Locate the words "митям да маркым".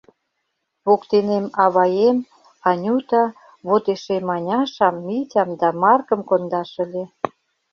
5.05-6.21